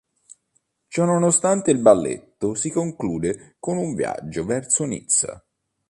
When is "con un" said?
3.59-3.93